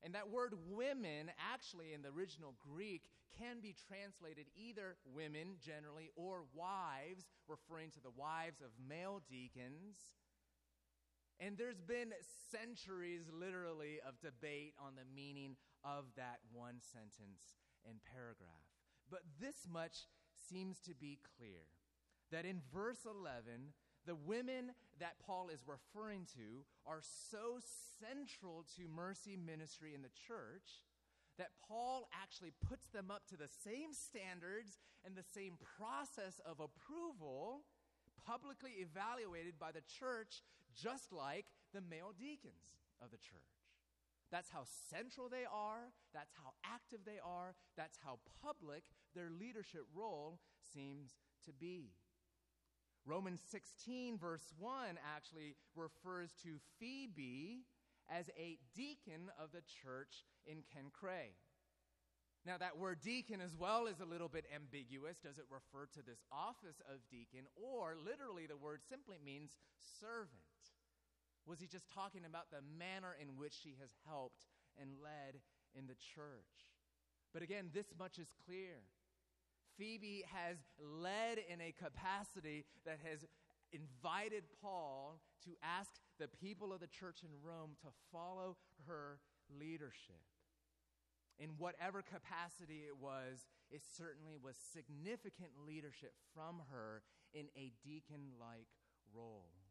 [0.03, 6.11] And that word women, actually in the original Greek, can be translated either women generally
[6.15, 9.97] or wives, referring to the wives of male deacons.
[11.39, 12.13] And there's been
[12.51, 18.69] centuries, literally, of debate on the meaning of that one sentence and paragraph.
[19.09, 20.07] But this much
[20.49, 21.67] seems to be clear
[22.31, 23.73] that in verse 11,
[24.05, 27.59] the women that Paul is referring to are so
[27.99, 30.83] central to mercy ministry in the church
[31.37, 36.59] that Paul actually puts them up to the same standards and the same process of
[36.59, 37.63] approval
[38.25, 40.43] publicly evaluated by the church,
[40.75, 43.63] just like the male deacons of the church.
[44.31, 45.93] That's how central they are.
[46.13, 47.53] That's how active they are.
[47.77, 48.83] That's how public
[49.15, 50.39] their leadership role
[50.73, 51.11] seems
[51.45, 51.91] to be.
[53.05, 57.65] Romans 16, verse 1, actually refers to Phoebe
[58.09, 61.35] as a deacon of the church in Cenchreae.
[62.45, 65.17] Now, that word deacon as well is a little bit ambiguous.
[65.19, 67.47] Does it refer to this office of deacon?
[67.55, 69.55] Or literally, the word simply means
[69.99, 70.52] servant.
[71.45, 74.45] Was he just talking about the manner in which she has helped
[74.79, 75.41] and led
[75.75, 76.71] in the church?
[77.33, 78.83] But again, this much is clear.
[79.77, 83.25] Phoebe has led in a capacity that has
[83.71, 88.55] invited Paul to ask the people of the church in Rome to follow
[88.87, 90.21] her leadership.
[91.39, 97.01] In whatever capacity it was, it certainly was significant leadership from her
[97.33, 98.69] in a deacon like
[99.13, 99.62] role.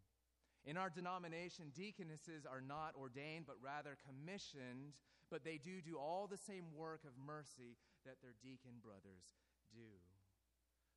[0.64, 4.94] In our denomination, deaconesses are not ordained, but rather commissioned,
[5.30, 9.34] but they do do all the same work of mercy that their deacon brothers
[9.74, 9.98] do.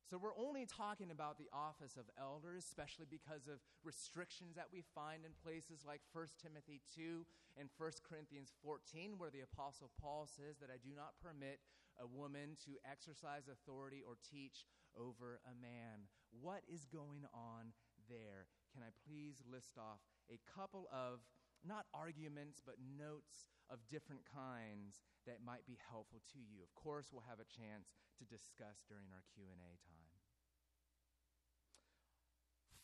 [0.06, 4.86] So we're only talking about the office of elders, especially because of restrictions that we
[4.94, 7.26] find in places like 1 Timothy 2
[7.58, 11.58] and 1 Corinthians 14, where the Apostle Paul says that I do not permit
[11.98, 14.62] a woman to exercise authority or teach
[14.94, 16.06] over a man.
[16.30, 17.74] What is going on
[18.06, 18.46] there?
[18.76, 21.24] Can I please list off a couple of
[21.64, 26.60] not arguments but notes of different kinds that might be helpful to you.
[26.60, 30.20] Of course, we'll have a chance to discuss during our Q&A time.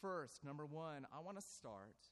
[0.01, 2.09] First, number 1, I want to start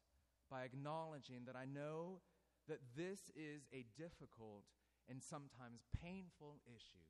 [0.53, 2.21] by acknowledging that I know
[2.69, 4.69] that this is a difficult
[5.09, 7.09] and sometimes painful issue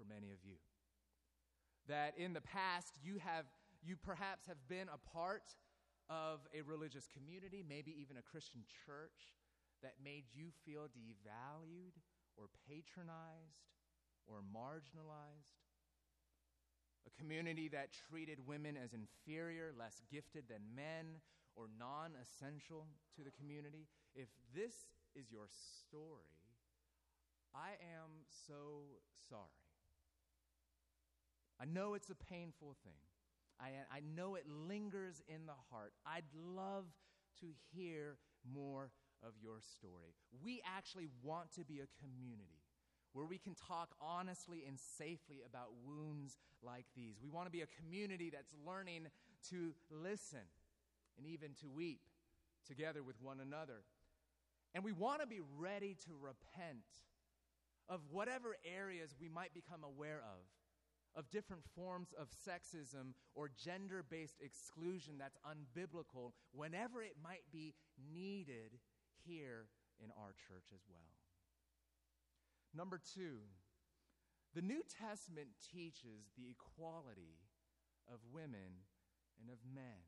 [0.00, 0.56] for many of you.
[1.86, 3.44] That in the past you have
[3.84, 5.54] you perhaps have been a part
[6.08, 9.34] of a religious community, maybe even a Christian church,
[9.82, 11.96] that made you feel devalued
[12.36, 13.66] or patronized
[14.26, 15.56] or marginalized.
[17.06, 21.20] A community that treated women as inferior, less gifted than men,
[21.54, 23.86] or non essential to the community.
[24.14, 24.74] If this
[25.14, 26.36] is your story,
[27.54, 29.66] I am so sorry.
[31.60, 33.05] I know it's a painful thing.
[33.60, 35.92] I, I know it lingers in the heart.
[36.06, 36.84] I'd love
[37.40, 38.16] to hear
[38.52, 38.90] more
[39.22, 40.14] of your story.
[40.42, 42.62] We actually want to be a community
[43.12, 47.16] where we can talk honestly and safely about wounds like these.
[47.22, 49.06] We want to be a community that's learning
[49.50, 50.44] to listen
[51.16, 52.00] and even to weep
[52.66, 53.84] together with one another.
[54.74, 56.84] And we want to be ready to repent
[57.88, 60.44] of whatever areas we might become aware of
[61.16, 67.74] of different forms of sexism or gender based exclusion that's unbiblical whenever it might be
[68.12, 68.78] needed
[69.24, 69.66] here
[70.04, 71.16] in our church as well.
[72.74, 73.40] Number two,
[74.54, 77.40] the New Testament teaches the equality
[78.12, 78.84] of women
[79.40, 80.04] and of men.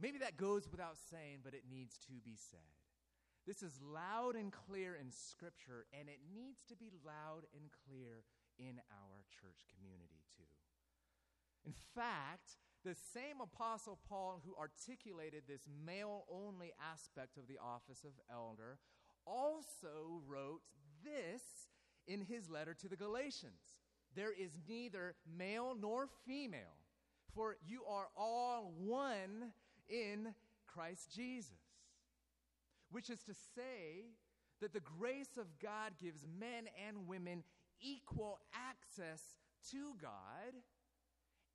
[0.00, 2.60] Maybe that goes without saying, but it needs to be said.
[3.46, 8.24] This is loud and clear in Scripture, and it needs to be loud and clear
[8.60, 10.52] in our church community too.
[11.64, 18.04] In fact, the same Apostle Paul who articulated this male only aspect of the office
[18.04, 18.78] of elder
[19.26, 20.62] also wrote
[21.04, 21.42] this
[22.06, 23.76] in his letter to the Galatians
[24.14, 26.78] There is neither male nor female,
[27.34, 29.52] for you are all one
[29.88, 30.34] in
[30.66, 31.52] Christ Jesus.
[32.90, 34.10] Which is to say
[34.60, 37.44] that the grace of God gives men and women
[37.80, 39.22] equal access
[39.70, 40.54] to God,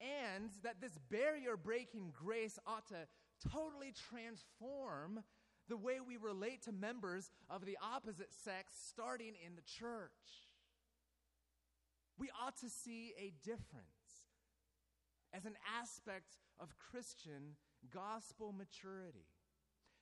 [0.02, 3.08] and that this barrier breaking grace ought to
[3.50, 5.24] totally transform
[5.68, 10.50] the way we relate to members of the opposite sex starting in the church.
[12.18, 14.24] We ought to see a difference
[15.34, 17.58] as an aspect of Christian
[17.94, 19.26] gospel maturity.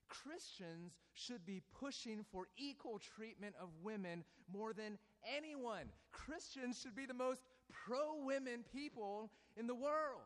[0.09, 4.99] Christians should be pushing for equal treatment of women more than
[5.37, 5.91] anyone.
[6.11, 10.21] Christians should be the most pro women people in the world.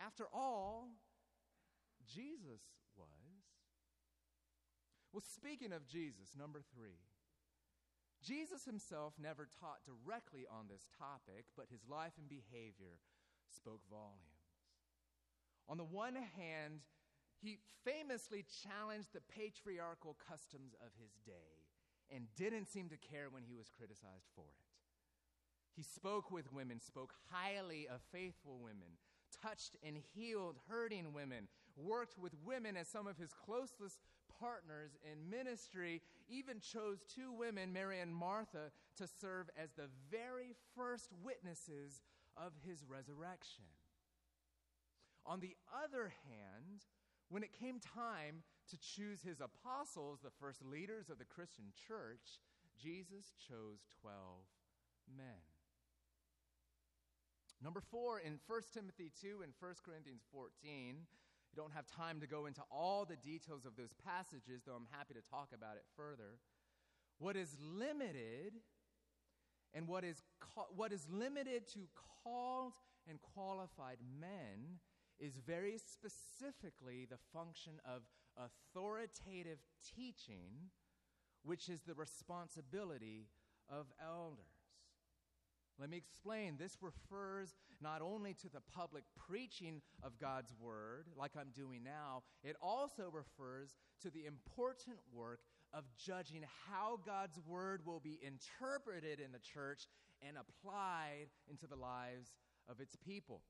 [0.00, 0.88] After all,
[2.12, 2.60] Jesus
[2.96, 3.08] was.
[5.12, 6.98] Well, speaking of Jesus, number three,
[8.22, 12.98] Jesus himself never taught directly on this topic, but his life and behavior
[13.54, 14.48] spoke volumes.
[15.68, 16.80] On the one hand,
[17.40, 21.63] he famously challenged the patriarchal customs of his day
[22.14, 24.64] and didn't seem to care when he was criticized for it.
[25.76, 28.98] He spoke with women, spoke highly of faithful women,
[29.42, 33.98] touched and healed hurting women, worked with women as some of his closest
[34.38, 40.54] partners in ministry, even chose two women, Mary and Martha, to serve as the very
[40.76, 42.02] first witnesses
[42.36, 43.64] of his resurrection.
[45.26, 46.84] On the other hand,
[47.28, 52.40] when it came time to choose his apostles, the first leaders of the Christian church,
[52.80, 54.14] Jesus chose 12
[55.16, 55.42] men.
[57.62, 62.26] Number four, in 1 Timothy 2 and 1 Corinthians 14, you don't have time to
[62.26, 65.84] go into all the details of those passages, though I'm happy to talk about it
[65.96, 66.40] further.
[67.18, 68.54] What is limited
[69.72, 70.22] and what is,
[70.74, 71.88] what is limited to
[72.24, 72.72] called
[73.08, 74.80] and qualified men
[75.18, 78.02] is very specifically the function of
[78.36, 79.58] authoritative
[79.96, 80.70] teaching,
[81.42, 83.28] which is the responsibility
[83.68, 84.44] of elders.
[85.78, 86.56] Let me explain.
[86.56, 92.22] This refers not only to the public preaching of God's word, like I'm doing now,
[92.44, 95.40] it also refers to the important work
[95.72, 99.88] of judging how God's word will be interpreted in the church
[100.22, 102.32] and applied into the lives
[102.68, 103.42] of its people.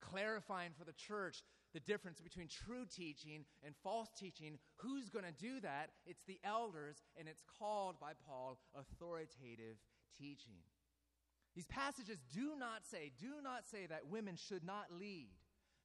[0.00, 1.42] Clarifying for the church
[1.74, 4.58] the difference between true teaching and false teaching.
[4.76, 5.90] Who's going to do that?
[6.06, 9.76] It's the elders, and it's called by Paul authoritative
[10.18, 10.62] teaching.
[11.54, 15.28] These passages do not say, do not say that women should not lead,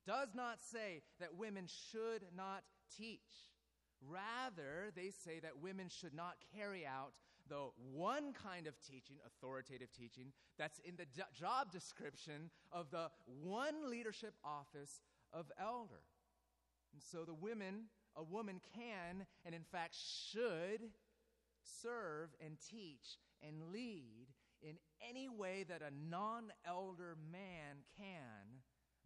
[0.06, 2.64] does not say that women should not
[2.98, 3.52] teach.
[4.02, 7.14] Rather, they say that women should not carry out
[7.52, 11.06] the one kind of teaching, authoritative teaching, that's in the
[11.38, 15.02] job description of the one leadership office
[15.34, 16.00] of elder.
[16.94, 20.80] And so the women, a woman can, and in fact should,
[21.82, 24.28] serve and teach and lead
[24.62, 24.78] in
[25.10, 28.62] any way that a non elder man can,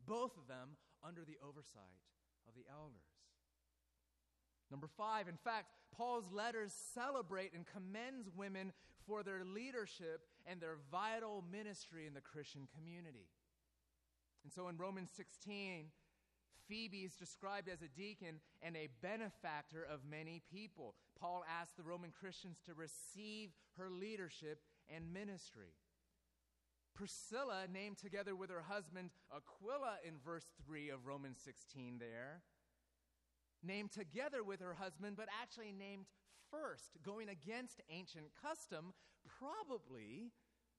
[0.06, 2.06] both of them under the oversight
[2.48, 3.15] of the elders.
[4.72, 8.74] Number five, in fact, Paul's letters celebrate and commends women
[9.08, 13.28] for their leadership and their vital ministry in the Christian community.
[14.44, 15.86] And so in Romans 16,
[16.68, 20.96] Phoebe is described as a deacon and a benefactor of many people.
[21.20, 24.60] Paul asked the Roman Christians to receive her leadership
[24.94, 25.74] and ministry.
[26.96, 32.42] Priscilla, named together with her husband Aquila in verse 3 of Romans 16, there,
[33.66, 36.06] named together with her husband, but actually named
[36.52, 38.94] first, going against ancient custom,
[39.40, 40.32] probably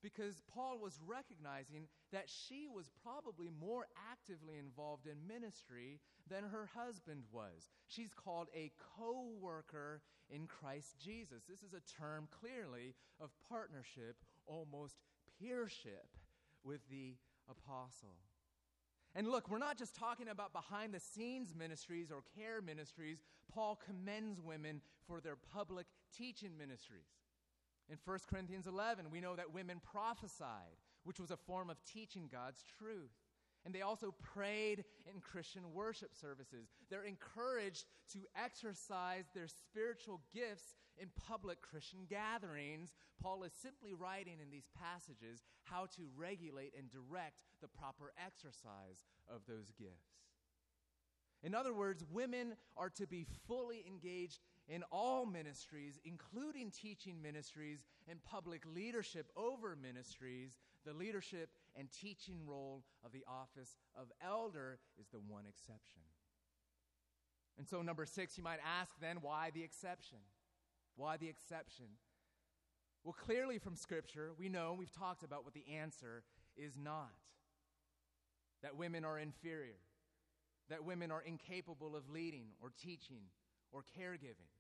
[0.03, 6.69] because Paul was recognizing that she was probably more actively involved in ministry than her
[6.75, 7.71] husband was.
[7.89, 11.43] She's called a co worker in Christ Jesus.
[11.49, 14.17] This is a term clearly of partnership,
[14.47, 14.97] almost
[15.43, 16.07] peership
[16.63, 17.17] with the
[17.49, 18.17] apostle.
[19.17, 23.23] And look, we're not just talking about behind the scenes ministries or care ministries.
[23.51, 27.09] Paul commends women for their public teaching ministries.
[27.89, 32.29] In 1 Corinthians 11, we know that women prophesied, which was a form of teaching
[32.31, 33.15] God's truth.
[33.65, 36.69] And they also prayed in Christian worship services.
[36.91, 42.95] They're encouraged to exercise their spiritual gifts in public Christian gatherings.
[43.23, 49.05] Paul is simply writing in these passages how to regulate and direct the proper exercise
[49.29, 50.17] of those gifts.
[51.43, 57.85] In other words, women are to be fully engaged in all ministries, including teaching ministries
[58.09, 64.79] and public leadership over ministries, the leadership and teaching role of the office of elder
[64.99, 66.03] is the one exception.
[67.59, 70.19] And so, number six, you might ask then, why the exception?
[70.97, 71.87] Why the exception?
[73.05, 76.25] Well, clearly from Scripture, we know, we've talked about what the answer
[76.57, 77.13] is not
[78.63, 79.79] that women are inferior,
[80.71, 83.23] that women are incapable of leading or teaching
[83.71, 84.51] or caregiving.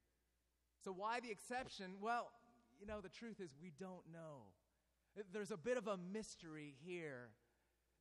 [0.84, 1.95] So, why the exception?
[2.01, 2.30] Well,
[2.78, 4.53] you know, the truth is we don't know.
[5.32, 7.30] There's a bit of a mystery here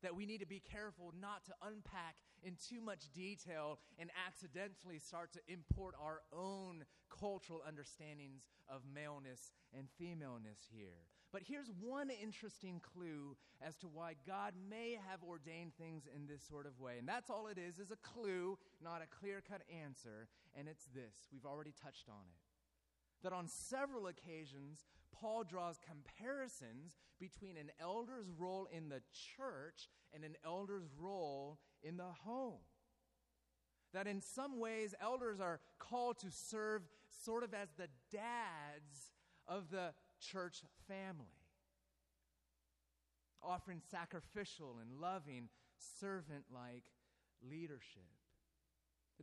[0.06, 5.00] that we need to be careful not to unpack in too much detail and accidentally
[5.00, 11.10] start to import our own cultural understandings of maleness and femaleness here.
[11.34, 13.36] But here's one interesting clue
[13.66, 16.98] as to why God may have ordained things in this sort of way.
[17.00, 21.28] And that's all it is, is a clue, not a clear-cut answer, and it's this.
[21.34, 22.46] We've already touched on it
[23.26, 24.86] that on several occasions,
[25.20, 29.02] Paul draws comparisons between an elder's role in the
[29.38, 32.60] church and an elder's role in the home.
[33.94, 36.82] That in some ways, elders are called to serve
[37.24, 39.14] sort of as the dads
[39.48, 41.46] of the church family,
[43.42, 45.50] offering sacrificial and loving,
[46.00, 46.84] servant like
[47.50, 48.04] leadership.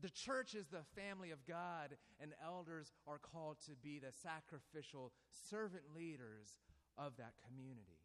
[0.00, 5.12] The church is the family of God, and elders are called to be the sacrificial
[5.50, 6.58] servant leaders
[6.96, 8.00] of that community.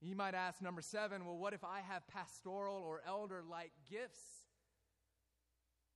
[0.00, 4.20] You might ask, number seven, well, what if I have pastoral or elder like gifts?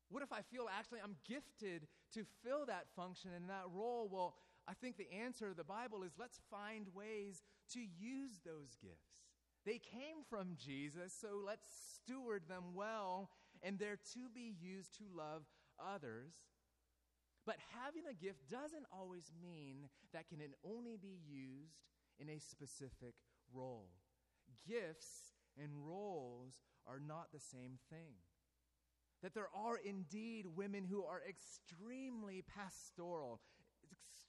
[0.09, 4.09] What if I feel actually I'm gifted to fill that function and that role?
[4.11, 4.37] Well,
[4.67, 9.29] I think the answer of the Bible is let's find ways to use those gifts.
[9.67, 13.29] They came from Jesus, so let's steward them well,
[13.63, 15.43] and they're to be used to love
[15.79, 16.35] others.
[17.47, 21.81] But having a gift doesn't always mean that can only be used
[22.19, 23.15] in a specific
[23.55, 23.89] role.
[24.67, 26.55] Gifts and roles
[26.87, 28.17] are not the same thing.
[29.23, 33.41] That there are indeed women who are extremely pastoral,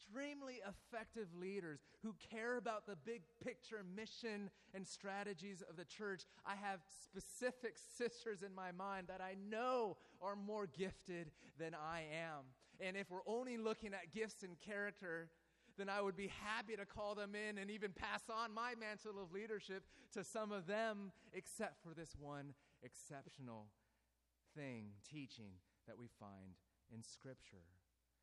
[0.09, 6.23] extremely effective leaders who care about the big picture mission and strategies of the church.
[6.45, 12.01] I have specific sisters in my mind that I know are more gifted than I
[12.13, 12.45] am.
[12.79, 15.29] And if we're only looking at gifts and character,
[15.77, 19.21] then I would be happy to call them in and even pass on my mantle
[19.21, 19.83] of leadership
[20.13, 22.53] to some of them, except for this one
[22.83, 23.67] exceptional
[24.55, 25.51] thing, teaching
[25.87, 26.55] that we find
[26.93, 27.65] in Scripture.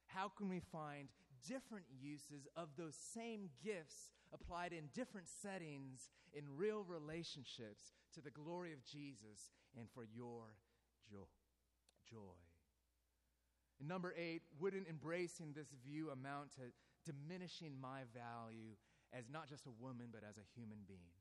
[0.06, 1.08] How can we find
[1.48, 8.30] different uses of those same gifts applied in different settings in real relationships to the
[8.30, 10.42] glory of Jesus and for your
[11.10, 11.28] jo-
[12.10, 12.38] joy.
[13.78, 16.72] And number eight, wouldn't embracing this view amount to
[17.04, 18.74] diminishing my value
[19.12, 21.14] as not just a woman, but as a human being?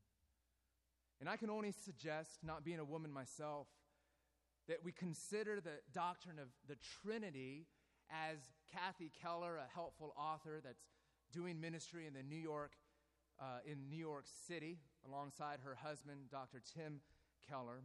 [1.20, 3.68] And I can only suggest, not being a woman myself,
[4.68, 7.68] that we consider the doctrine of the Trinity
[8.10, 8.38] as
[8.72, 10.84] Kathy Keller, a helpful author that's
[11.32, 12.74] doing ministry in the New York,
[13.40, 16.62] uh, in New York City, alongside her husband, Dr.
[16.76, 17.02] Tim
[17.50, 17.84] Keller,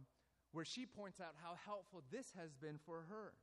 [0.51, 3.33] where she points out how helpful this has been for her.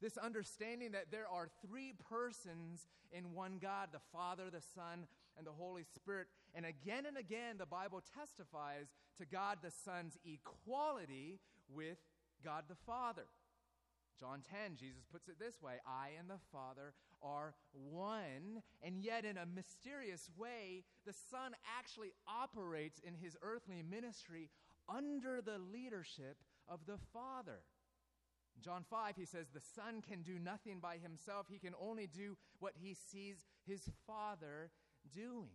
[0.00, 5.06] This understanding that there are three persons in one God the Father, the Son,
[5.38, 6.26] and the Holy Spirit.
[6.54, 8.86] And again and again, the Bible testifies
[9.18, 11.98] to God the Son's equality with
[12.44, 13.26] God the Father.
[14.18, 19.24] John 10, Jesus puts it this way I and the Father are one, and yet
[19.24, 24.50] in a mysterious way, the Son actually operates in his earthly ministry
[24.88, 26.36] under the leadership
[26.68, 27.60] of the Father.
[28.56, 32.06] In John 5, he says, The Son can do nothing by himself, he can only
[32.06, 34.70] do what he sees his Father
[35.14, 35.48] doing.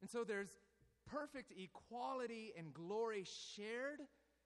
[0.00, 0.58] And so there's
[1.06, 4.00] perfect equality and glory shared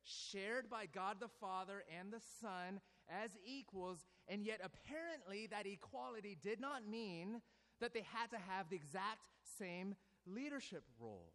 [0.08, 6.36] shared by God the Father and the Son as equals, and yet apparently that equality
[6.42, 7.40] did not mean
[7.80, 9.20] that they had to have the exact
[9.58, 9.94] same
[10.26, 11.32] leadership role.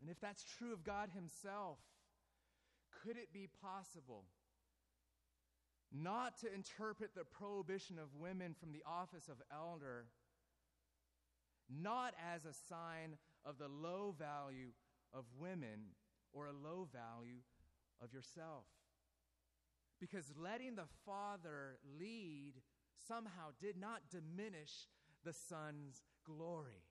[0.00, 1.78] And if that's true of God Himself,
[3.02, 4.24] could it be possible
[5.92, 10.06] not to interpret the prohibition of women from the office of elder
[11.68, 14.70] not as a sign of the low value
[15.12, 15.94] of women
[16.32, 17.40] or a low value
[18.02, 18.64] of yourself.
[20.00, 22.54] Because letting the Father lead
[23.06, 24.88] somehow did not diminish
[25.24, 26.82] the Son's glory.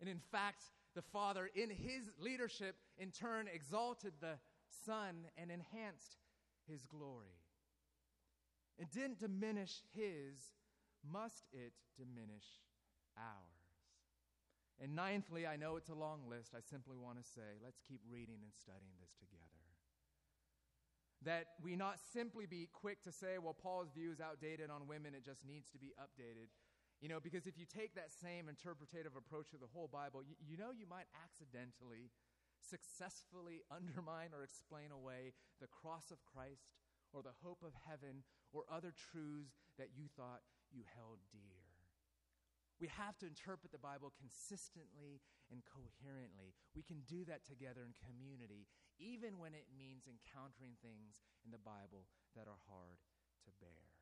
[0.00, 0.64] And in fact,
[0.94, 4.38] the Father, in his leadership, in turn exalted the
[4.84, 6.18] Son and enhanced
[6.68, 7.38] his glory.
[8.78, 10.52] It didn't diminish his,
[11.10, 12.44] must it diminish
[13.16, 13.55] ours?
[14.86, 16.54] And ninthly, I know it's a long list.
[16.54, 19.66] I simply want to say, let's keep reading and studying this together.
[21.26, 25.10] That we not simply be quick to say, well, Paul's view is outdated on women,
[25.10, 26.54] it just needs to be updated.
[27.02, 30.38] You know, because if you take that same interpretative approach to the whole Bible, you,
[30.38, 32.14] you know you might accidentally,
[32.62, 36.78] successfully undermine or explain away the cross of Christ
[37.10, 38.22] or the hope of heaven
[38.54, 41.65] or other truths that you thought you held dear.
[42.76, 46.52] We have to interpret the Bible consistently and coherently.
[46.76, 48.68] We can do that together in community,
[49.00, 52.04] even when it means encountering things in the Bible
[52.36, 53.00] that are hard
[53.48, 53.96] to bear.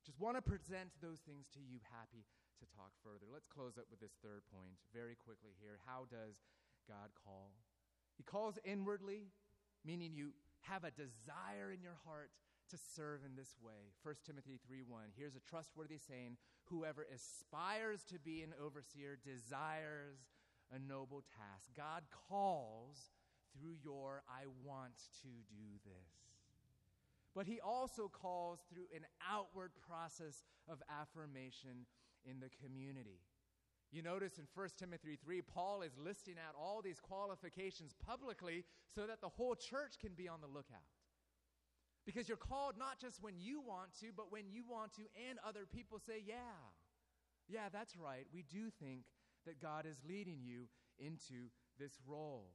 [0.00, 2.24] Just want to present those things to you, happy
[2.56, 3.28] to talk further.
[3.28, 5.84] Let's close up with this third point very quickly here.
[5.84, 6.40] How does
[6.88, 7.52] God call?
[8.16, 9.28] He calls inwardly,
[9.84, 10.32] meaning you
[10.64, 12.32] have a desire in your heart
[12.72, 13.92] to serve in this way.
[14.02, 15.12] 1 Timothy 3:1.
[15.16, 16.36] Here's a trustworthy saying,
[16.70, 20.18] whoever aspires to be an overseer desires
[20.74, 21.70] a noble task.
[21.76, 23.10] God calls
[23.56, 26.28] through your I want to do this.
[27.34, 31.86] But he also calls through an outward process of affirmation
[32.24, 33.20] in the community.
[33.90, 38.64] You notice in 1 Timothy 3, Paul is listing out all these qualifications publicly
[38.94, 40.84] so that the whole church can be on the lookout.
[42.08, 45.38] Because you're called not just when you want to, but when you want to, and
[45.46, 46.56] other people say, Yeah,
[47.50, 48.24] yeah, that's right.
[48.32, 49.02] We do think
[49.44, 52.48] that God is leading you into this role.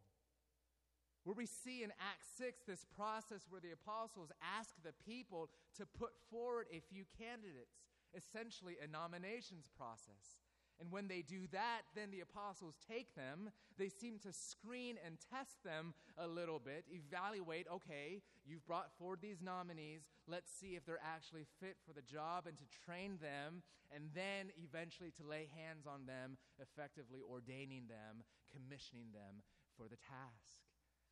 [1.24, 5.86] Where we see in Acts 6 this process where the apostles ask the people to
[5.86, 7.78] put forward a few candidates,
[8.18, 10.42] essentially a nominations process.
[10.80, 13.52] And when they do that, then the apostles take them.
[13.78, 19.20] They seem to screen and test them a little bit, evaluate okay, you've brought forward
[19.22, 20.02] these nominees.
[20.28, 23.64] Let's see if they're actually fit for the job and to train them,
[23.94, 29.42] and then eventually to lay hands on them, effectively ordaining them, commissioning them
[29.78, 30.62] for the task.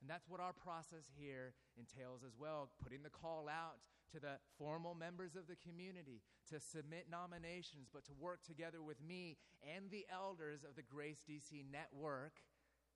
[0.02, 3.78] And that's what our process here entails as well putting the call out
[4.12, 9.02] to the formal members of the community to submit nominations, but to work together with
[9.02, 12.44] me and the elders of the Grace DC network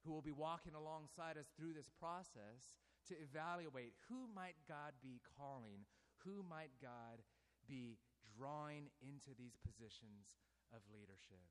[0.03, 5.21] who will be walking alongside us through this process to evaluate who might God be
[5.37, 5.85] calling,
[6.23, 7.23] who might God
[7.67, 7.97] be
[8.37, 10.37] drawing into these positions
[10.73, 11.49] of leadership.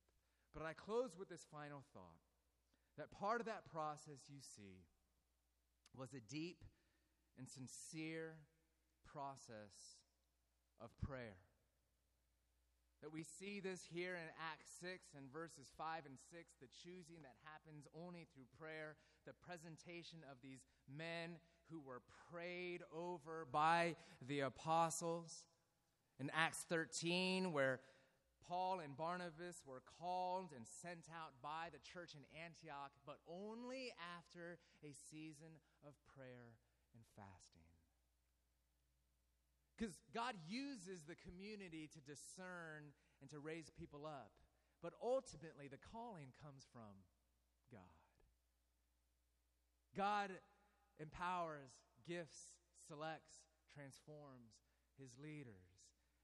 [0.52, 2.22] But I close with this final thought
[2.96, 4.86] that part of that process you see
[5.96, 6.62] was a deep
[7.38, 8.36] and sincere
[9.14, 10.02] process
[10.82, 11.38] of prayer.
[13.02, 17.22] That we see this here in Acts 6 and verses 5 and 6, the choosing
[17.22, 18.96] that happens only through prayer,
[19.26, 21.38] the presentation of these men
[21.70, 22.02] who were
[22.32, 23.94] prayed over by
[24.26, 25.46] the apostles.
[26.18, 27.80] In Acts 13, where
[28.48, 33.92] Paul and Barnabas were called and sent out by the church in Antioch, but only
[34.16, 36.56] after a season of prayer
[36.94, 37.73] and fasting.
[39.76, 44.30] Because God uses the community to discern and to raise people up,
[44.82, 47.02] but ultimately the calling comes from
[47.72, 47.98] God.
[49.96, 50.30] God
[51.00, 51.72] empowers,
[52.06, 52.54] gifts,
[52.86, 53.34] selects,
[53.74, 54.54] transforms
[54.98, 55.74] his leaders.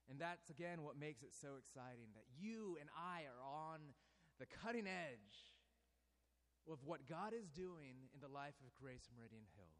[0.09, 3.94] And that's, again, what makes it so exciting that you and I are on
[4.38, 5.55] the cutting edge
[6.70, 9.74] of what God is doing in the life of Grace Meridian Hill.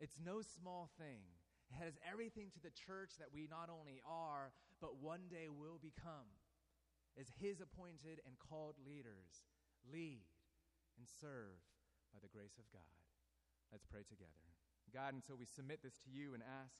[0.00, 1.22] It's no small thing.
[1.70, 5.80] It has everything to the church that we not only are, but one day will
[5.80, 6.28] become
[7.18, 9.46] as His appointed and called leaders
[9.88, 10.28] lead
[10.98, 11.58] and serve
[12.12, 12.94] by the grace of God.
[13.72, 14.44] Let's pray together.
[14.94, 16.78] God, and so we submit this to you and ask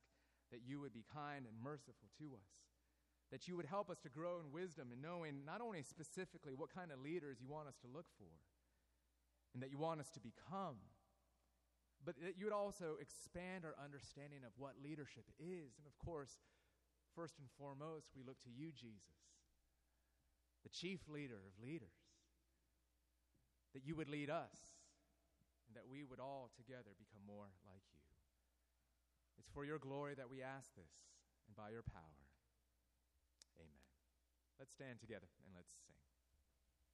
[0.53, 2.53] that you would be kind and merciful to us,
[3.33, 6.71] that you would help us to grow in wisdom and knowing not only specifically what
[6.71, 8.31] kind of leaders you want us to look for
[9.55, 10.79] and that you want us to become,
[12.05, 15.81] but that you would also expand our understanding of what leadership is.
[15.81, 16.45] And of course,
[17.17, 19.17] first and foremost, we look to you, Jesus,
[20.63, 21.97] the chief leader of leaders,
[23.73, 24.77] that you would lead us
[25.67, 28.05] and that we would all together become more like you.
[29.39, 30.95] It's for your glory that we ask this,
[31.49, 32.23] and by your power.
[33.59, 33.89] Amen.
[34.59, 36.14] Let's stand together and let's sing.